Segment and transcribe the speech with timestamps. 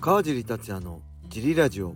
[0.00, 1.94] 川尻達也のジリラジオ。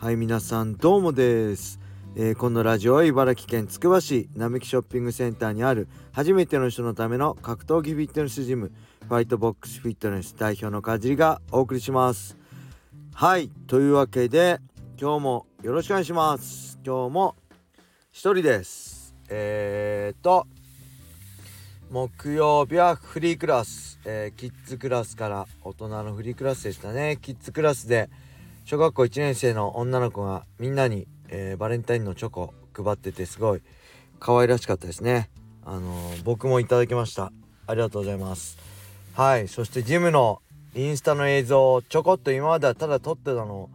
[0.00, 1.78] はい皆さんどうもです、
[2.16, 8.72] えー、このラジオは茨城県つくば市並木ショッピングセンターにある初めての人のための格闘技フィットネスジム
[9.06, 12.38] ファイトボックスフィットネス代表の川尻がお送りします。
[13.12, 14.58] はいというわけで
[14.98, 16.78] 今日もよろしくお願いします。
[16.82, 17.36] 今日も
[18.12, 19.14] 一人です。
[19.28, 20.46] えーと
[21.92, 27.18] 木曜日はフリークラス、えー、キッズクラスから大人のフリークラスでしたね。
[27.20, 28.08] キッズクラスで
[28.64, 33.62] 小学校1年生の女の子がみんなに、えー、バレンタインのチョコ配っててすごい
[34.20, 35.28] 可愛らしかったですね。
[35.66, 37.30] あのー、僕もいただきました。
[37.66, 38.56] ありがとうございます。
[39.12, 39.46] はい。
[39.46, 40.40] そしてジムの
[40.74, 43.68] インスタの映像をちょこっと今まではただ撮ってたの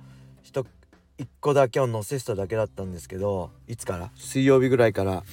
[1.19, 4.09] 1個だけを載せてただけだったんですけどいつから？
[4.15, 5.23] 水曜日ぐらいから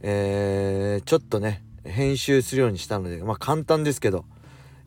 [0.00, 4.24] えー、ちょっとね編集するようにしたのでまあ簡単ですけど、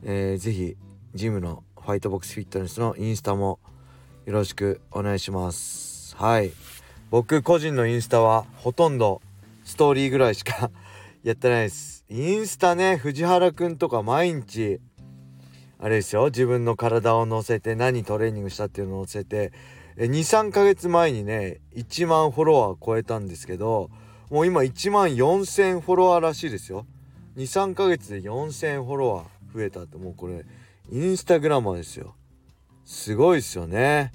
[0.04, 0.78] えー、ぜひ
[1.14, 3.60] ジムのファイトボックスフィットネスのインスタも
[4.26, 6.16] よろしくお願いします。
[6.16, 6.52] はい。
[7.10, 9.22] 僕個人のインスタはほとんど
[9.66, 10.72] ストーリーぐらいしか
[11.24, 12.06] やってないです。
[12.10, 14.80] インスタね藤原くんとか毎日
[15.80, 19.52] あれですよ自分の体を乗せて何トレーニングしたっていうのを載せて
[19.98, 23.90] 23ヶ月前にね1万フォロワー超えたんですけど
[24.32, 26.86] もう今1万4000フォロワーらしいですよ。
[27.36, 30.46] 23ヶ月で4000フォロワー増えたってもうこれ
[30.90, 32.16] インスタグラマーですよ。
[32.86, 34.14] すごいですよね。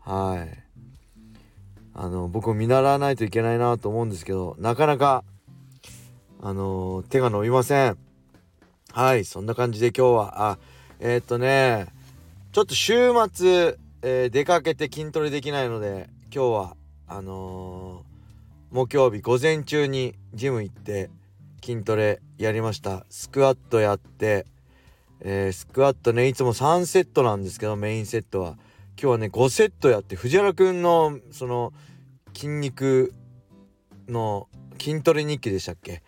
[0.00, 0.68] はい。
[1.94, 5.24] あの僕も見習わないといけないなと思うんですけどなかなか
[6.42, 7.96] あの手が伸びません。
[8.92, 10.58] はいそんな感じで今日はあ
[11.00, 11.86] えー、っとね
[12.52, 18.04] ちょっと週末、えー、出かけて筋トレできないので今日はあの
[18.70, 21.10] 木曜日午前中にジム行って
[21.64, 23.06] 筋トレやりました。
[23.08, 24.46] スクワットやって、
[25.20, 28.58] えー、スクワットねいつも3セットなんですけどメインセットは。
[29.00, 31.72] 今日はね5セットやって藤原くんのその
[32.34, 33.14] 筋肉
[34.08, 34.48] の
[34.80, 36.02] 筋トレ日記でしたっけ？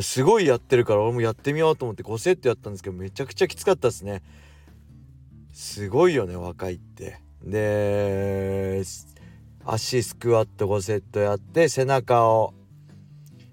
[0.00, 4.22] すごいやってるから俺もやってみようと思って5セットやったんですけどめちゃくちゃきつかったですね。
[5.52, 7.20] すごいよね若いって。
[7.42, 8.82] で
[9.64, 12.54] 足スクワット5セットやって背中を、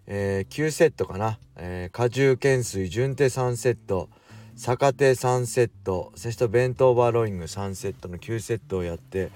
[0.06, 4.10] えー、9セットかな、えー、荷重懸垂順手3セット
[4.56, 9.30] 逆手3セットそしてベントオーバーロイング3セットの9セットをやって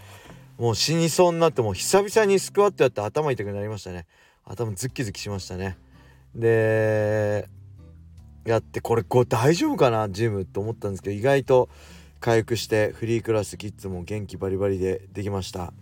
[0.57, 4.05] もう死にそうになってもう久々にスクワットやって頭痛くなりましたね。
[4.45, 5.75] 頭ズッキズキしましたね。
[6.35, 7.47] で
[8.45, 11.69] やってこれこう大丈夫かなジムと思ったんですけど意外と
[12.19, 15.73] 回復してフリークラスキッズも元気バリバリでできました。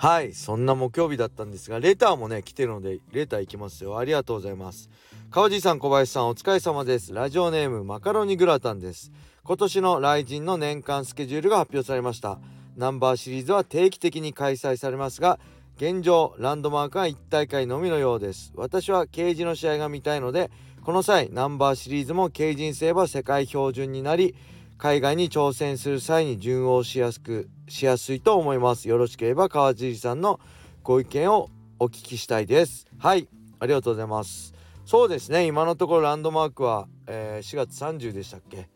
[0.00, 3.98] はいそんな木曜日だったんですがレターもね来てるのでレターいきますよ。
[3.98, 4.88] ありがとうございます。
[5.32, 7.12] 川地さん小林さんお疲れ様です。
[7.12, 9.10] ラジオネームマカロニグラタンです。
[9.42, 12.38] 今年の雷神の年間スケジュールが発表されました。
[12.76, 15.40] ナンバーシリーズは定期的に開催されますが
[15.78, 18.52] 現状ランドマークは1大会のみのようです。
[18.54, 20.52] 私はケージの試合が見たいので
[20.84, 24.36] この際ナンバーシリーズもケージにすれば世界標準になり
[24.78, 28.88] 海外に挑戦する際に順応しやすくしやすいと思います。
[28.88, 30.38] よろしければ川尻さんの
[30.84, 31.50] ご意見を
[31.80, 32.86] お聞きしたいです。
[32.96, 33.28] はい
[33.58, 34.54] ありがとうございます。
[34.86, 38.68] そうですね今のところランドマークは、えー、4月30でしたっけ？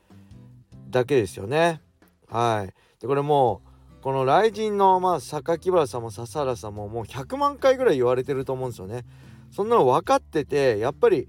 [0.91, 1.81] だけですよね。
[2.29, 2.75] はい。
[3.01, 3.63] でこれも
[4.01, 9.05] うこの雷神のまあ榊原さんも笹原さんももう100万回ぐらい言われてると思うんですよね。
[9.53, 11.29] そんなの分かっててやっぱり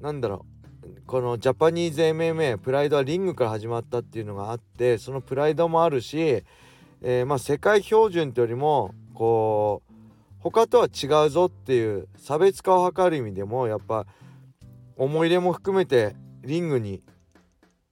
[0.00, 0.53] なんだろう
[1.06, 6.42] このジャパニーズ MMA プライドはリングから始まったっていうのがあってそのプライドもあるし、
[7.02, 9.92] えー、まあ世界標準というよりもこう
[10.40, 14.06] 他とは違うぞっていう差別化を図る意味でもやっぱ
[14.96, 17.02] 思い入れも含めてリングに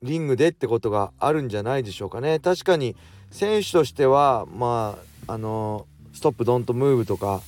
[0.03, 2.41] リングでってことがあるんじゃないでしょうかね。
[2.41, 2.97] 確かに
[3.31, 7.41] 選手としてはまああのストップドントムーブとか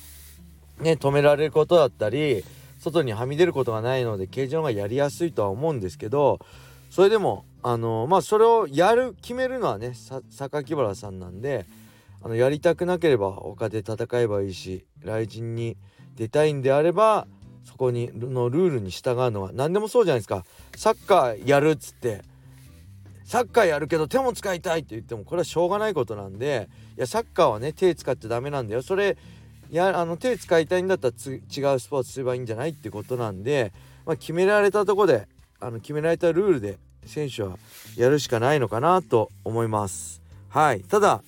[0.79, 2.43] ね止められることだったり
[2.91, 6.39] 外にはみ出ることがないので形状がやりやすいとは思うんですけど
[6.89, 9.93] それでもあのまあそれをやる決めるのはね
[10.29, 11.65] 榊原さんなんで
[12.21, 15.77] あのやりたくなければ他で戦えばいいし雷神に
[16.15, 17.27] 出たいんであれば
[17.63, 20.45] そこにのルールに従うのは何でもそうじゃないですか。
[20.77, 22.21] サッカーやるっつって
[23.25, 28.83] サッカーやるけど手も使いたいって言ってもこれはしょうがないことなんでいやサッカーはね手使ってダメなんだよ。
[28.83, 29.17] それ
[29.75, 33.73] やあの手使いたいんだったら違うスポーツすればいいんじゃないってことなんで、
[34.05, 35.27] まあ、決められたとこで
[35.59, 37.57] あの決められたルールで選手は
[37.97, 40.21] やるしかないのかなと思います。
[40.47, 41.21] はいただ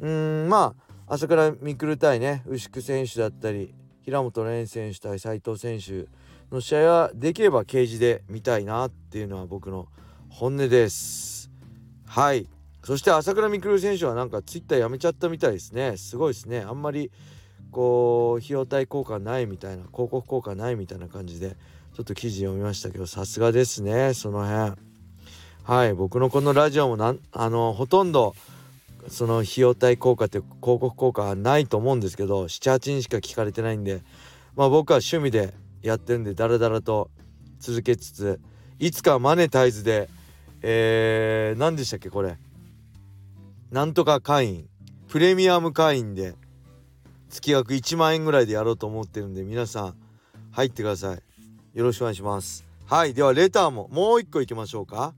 [0.00, 0.74] うんま
[1.06, 3.72] あ朝倉未来対ね牛久選手だったり
[4.02, 6.08] 平本蓮選手対斉藤選手
[6.52, 9.86] の試合はできればケージで見たいなっていうのは僕の
[10.28, 11.50] 本音です。
[12.06, 12.48] はい
[12.82, 17.10] そして朝倉未来選手はなんかツイッターやめちゃったみたいですねすごいですねあんまり
[17.70, 21.56] こう費用対効果ないみたいな広告効果ないみたいな感じで
[21.94, 24.80] ちょっと記事読みましたけどさすがですねその辺。
[25.64, 28.34] はい僕のこのラジオもなんあのほとんど
[29.08, 34.02] その費用対効果って広告効果はないと思うんですけど78人しか聞かれてないんで
[34.54, 37.10] まあ僕は趣味でやってるんでダラダラと
[37.58, 38.40] 続けつつ
[38.78, 40.08] いつかマネタイズで
[40.62, 42.36] えー、何でしたっけこれ。
[43.70, 44.68] なんとか会員。
[45.08, 46.34] プレミアム会員で
[47.28, 49.94] 月額1万円ぐらいでやろうと思ってるんで皆さん
[50.52, 51.22] 入ってください。
[51.74, 52.64] よろしくお願いします。
[52.86, 55.14] はいではレターももう一個いきましょうか。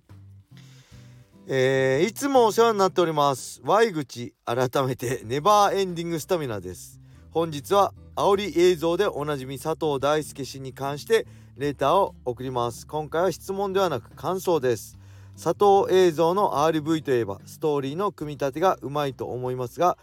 [1.47, 3.61] えー、いつもお世話になっております。
[3.65, 7.01] Y 口改めてネバーエンディングスタミナです。
[7.31, 11.27] 本日は煽り映像でおなじみ佐藤大輔氏に関して
[11.57, 12.87] レターを送ります。
[12.87, 14.99] 今回は質問ではなく感想です。
[15.41, 19.97] 佐藤映像の RV といえばストーリーの組み立てがうまいと思いますが、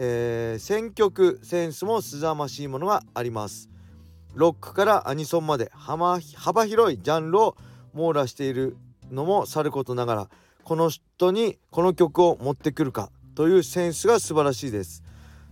[0.00, 3.68] えー、選曲センスもすざましいものがあります。
[4.34, 7.56] ロックからアニソンまで幅広いジャンルを
[7.92, 8.76] 網羅している
[9.10, 10.28] のもさることながら
[10.62, 15.02] この人にこの曲を持ってくるかというセンスが素晴らしいです。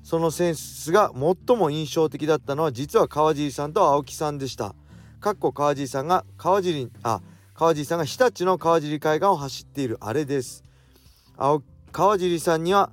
[0.04, 4.76] そのセンスが最も印象的だったのは実は川尻さんと青木さんでした。
[5.18, 7.20] かっこ川尻さんが川尻あ
[7.54, 10.62] 川尻さんが日立の川尻海岸を走っているあれです。
[11.36, 12.90] 青川尻さんには、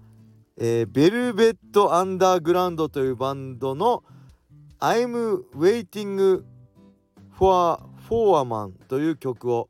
[0.56, 4.04] えー、ベルベット・アンダーグラウンドというバンドの
[4.80, 6.44] 「I'm Waiting
[7.32, 9.70] for, for a Man」という曲を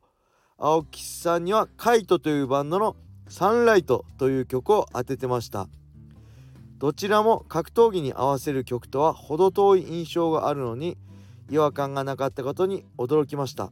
[0.57, 2.97] 青木さんには「カイト」というバンドの
[3.29, 5.69] 「サンライト」という曲を当ててました。
[6.79, 10.97] どちらも格闘技に合わせる曲とは程遠い印象があるのに
[11.49, 13.71] 違和感がなかったことに驚きました。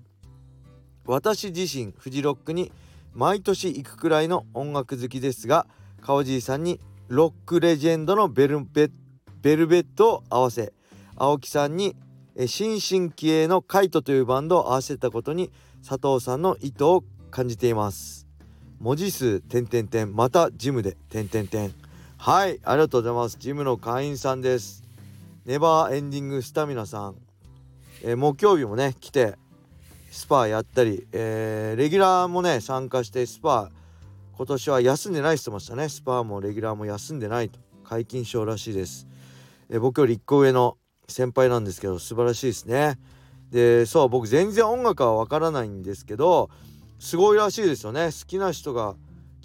[1.05, 2.71] 私自身フジロックに
[3.13, 5.67] 毎年行くくらいの音楽好きですが
[5.99, 6.79] 川尻さんに
[7.11, 8.89] ロックレジェンドのベルベ
[9.41, 10.71] ベルベットを合わせ
[11.17, 11.93] 青木さんに
[12.47, 15.51] 新進気鋭のカイトというバンドを合わせたことに
[15.85, 18.29] 佐藤さんの意図を感じています。
[18.79, 21.73] 文字数点点点またジムで点点点
[22.17, 23.35] はいありがとうございます。
[23.37, 24.85] ジムの会員さんです。
[25.45, 27.17] ネバーエンディングスタミナさん、
[28.03, 29.35] えー、木曜日もね来て
[30.11, 33.69] スパやったり、えー、レギュラーもね参加してスパ
[34.41, 35.87] 今年は休んでないって言ってましたね。
[35.87, 37.59] スパーもレギュラーも休んでないと。
[37.83, 39.05] 皆勤賞らしいです、
[39.69, 40.77] え、僕より1個上の
[41.07, 42.97] 先輩なんですけど素晴らしいですね。
[43.51, 46.49] でそう僕全然音楽はわからないんですけど
[46.97, 48.05] すごいらしいですよね。
[48.05, 48.95] 好きな人が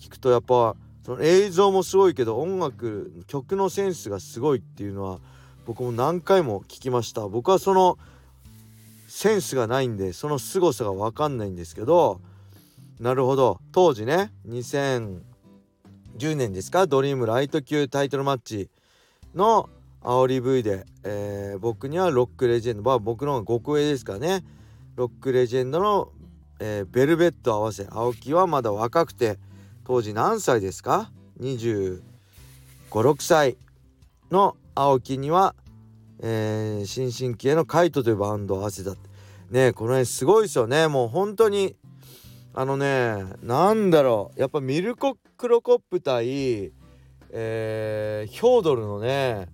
[0.00, 5.18] 聞くとやっぱその映像もすごいけど音楽曲のセンスがすごいっていうのは
[5.66, 7.28] 僕も何回も聞きました。
[7.28, 7.98] 僕はその
[9.08, 12.22] センスがないんでその凄さが分かんないんですけど
[13.00, 13.60] なるほど。
[13.72, 15.20] 当時ね2010
[16.34, 16.86] 年ですか？
[16.86, 18.70] ドリームライト級タイトルマッチ
[19.34, 19.68] の
[20.02, 24.44] 煽り V で、えー、僕にはロックレジェンド、まあ、僕の方が5個上ですからね。
[24.94, 26.10] ロックレジェンドの、
[26.58, 29.38] えー、ベルベット合わせ青木はまだ若くて
[29.84, 31.10] 当時何歳ですか
[31.40, 32.00] ？2
[32.90, 33.58] 5 6歳
[34.30, 35.54] の青木には
[36.18, 38.94] えー、新進気鋭のカイトというバンドを合わせた。
[39.50, 40.88] ねこの辺すごいですよね。
[40.88, 41.76] もう本当に
[42.58, 44.40] あのねなんだろう。
[44.40, 46.72] やっぱミルコ・クロコップ対、
[47.30, 49.48] えー、ヒョードルのね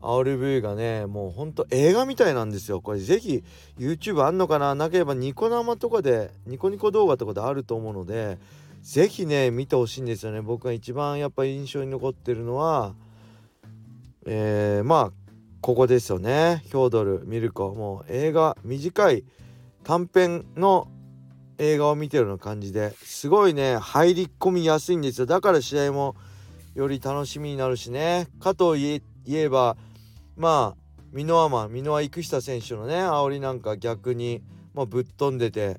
[0.00, 2.80] RV がねもうほんと映画みたいなんですよ。
[2.80, 3.42] これぜひ
[3.76, 4.76] YouTube あんのかな？
[4.76, 8.38] なければニコ生とかでニコニコ動画とかであると思うので
[8.82, 10.40] ぜひね見てほしいんですよね。
[10.40, 12.94] 僕が一番やっぱ印象に残ってるのは
[14.26, 15.12] えー、まあ
[15.60, 16.62] ここですよね。
[16.66, 17.74] ヒョードルミルコ。
[17.74, 19.24] もう映画短い
[19.82, 20.86] 短編の
[21.58, 25.26] 映画を見てるような感じですごいね入り込みやすいんですよ。
[25.26, 26.16] だから試合も
[26.74, 28.28] より楽しみになるしね。
[28.40, 29.76] かといえば
[30.36, 34.42] まあ箕輪マン箕輪生久選手のね煽りなんか逆に
[34.74, 35.78] もうぶっ飛んでて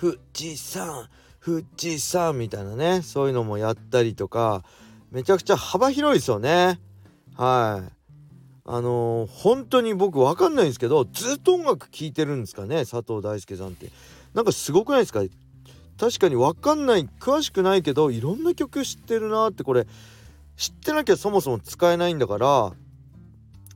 [0.00, 1.08] 富士山
[1.44, 4.62] 富士山みたいなねそういうのもやったりとか
[5.10, 6.80] めちゃくちゃ幅広いですよね。
[7.36, 7.92] はい。
[8.68, 13.90] あのー、本当に僕分かんないんですけどずっと音楽聴いてるんですかね佐藤大輔さんって。
[14.36, 15.22] なんかすごくないですか？
[15.98, 19.86] 確かに分かんない詳しくないけどいろんな曲知ってるなってこれ
[20.56, 22.72] 知ってなきゃそもそも使えないんだから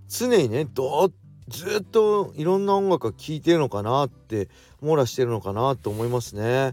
[0.09, 1.11] 常にねど
[1.49, 4.51] ずっといろんな音楽が聴いてるのかなって
[4.83, 6.73] 網羅してるのかなと思いますね。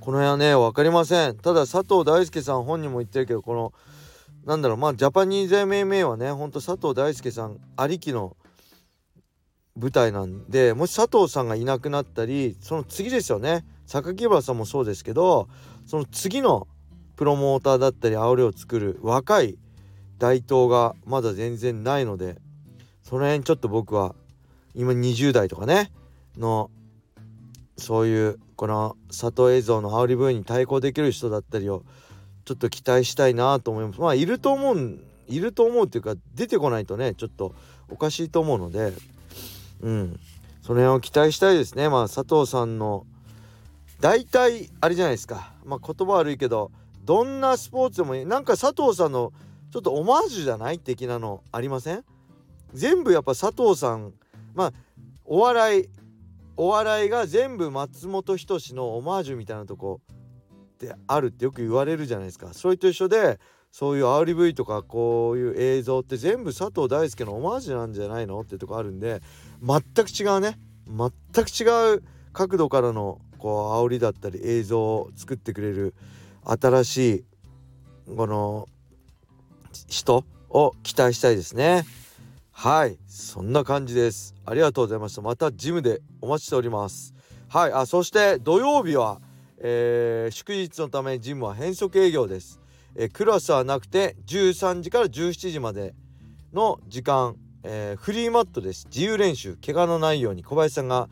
[0.00, 1.36] この辺はね分かりません。
[1.36, 3.72] ただ佐藤大輔さん本人も言ってるけどこの
[4.44, 8.36] なんだろうまあジャパニーズ MMA はねほんと佐藤大輔さんありきの
[9.78, 13.64] 舞台なんでもし佐藤さんがいなくなったりその次ですよね。
[13.86, 15.48] 榊原さんもそうですけど
[15.86, 16.66] その次の
[17.16, 19.56] プロモーターだったり煽りを作る若い
[20.18, 22.36] 大東がまだ全然ないので
[23.02, 24.14] その辺ちょっと僕は
[24.74, 25.90] 今20代とかね
[26.36, 26.70] の
[27.76, 31.84] そういうこの里映像の煽り部に対抗できる人だったりを
[32.44, 34.00] ちょっと期待したいなと思います。
[34.00, 37.54] まあいると思ういると思うっていうか出てこないとねちょっと
[37.90, 38.92] おかしいと思うので
[39.80, 40.20] うん。
[40.62, 41.88] その辺を期待したいですね。
[41.88, 43.06] まあ佐藤さんの
[44.00, 45.52] 大体あれじゃないですか。
[45.64, 46.70] まあ言葉悪いけど
[47.04, 48.26] どんなスポーツでもいい。
[48.26, 49.32] なんか佐藤さんの
[49.70, 52.04] ちょっとオマージュじゃない的なのありません？
[52.74, 54.12] 全部やっぱ佐藤さん
[54.54, 54.72] まあ
[55.24, 55.88] お笑い
[56.56, 60.00] お笑いが全部松本人志のオマージュみたいなとこ
[60.74, 62.52] ってあるってよく言われるじゃないですか。
[62.52, 63.38] それと一緒で
[63.70, 69.20] そういう煽り V とかこういう映像って全部佐藤大輔のオマージュなんじゃないのってとこあるんで
[69.62, 70.58] 全く違うね。
[70.86, 75.94] 全く違う角度からのこう煽りだったり映像を作ってくれる
[76.44, 77.24] 新しい
[78.16, 78.68] この
[79.86, 81.84] 人を期待したいですね。
[82.50, 82.98] はい。
[83.06, 84.34] そんな感じです。
[84.44, 85.22] ありがとうございました。
[85.22, 87.14] またジムでお待ちしております。
[87.48, 87.72] はい。
[87.72, 89.20] あそして土曜日は、
[89.58, 92.60] えー、祝日のためジムは変則営業です。
[92.94, 95.94] えー、クラスはなくて13時から17時まで
[96.52, 98.86] の時間、えー、フリーマットです。
[98.86, 99.56] 自由練習。
[99.56, 101.08] 怪我のないように小林さんが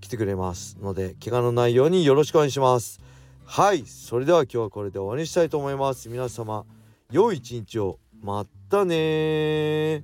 [0.00, 3.00] 来てくれますので怪我のないようによろしくお願いします。
[3.44, 3.84] はい。
[3.86, 6.08] それでは今日はこれで終わりにしたいと思います。
[6.08, 6.64] 皆様
[7.10, 7.98] 良い一日を。
[8.22, 10.02] またね